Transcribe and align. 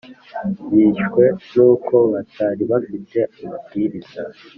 Byishwe 0.69 1.23
n’uko 1.53 1.95
batari 2.13 2.63
bafite 2.71 3.19
amabwiriza 3.41 4.21